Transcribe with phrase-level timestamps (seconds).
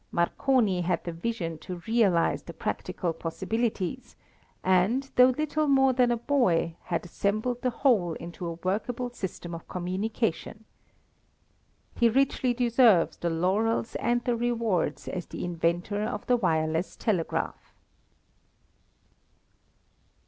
[0.11, 4.15] Marconi had the vision to realize the practical possibilities,
[4.63, 9.53] and, though little more than a boy, had assembled the whole into a workable system
[9.53, 10.65] of communication.
[11.95, 17.71] He richly deserves the laurels and the rewards as the inventor of the wireless telegraph.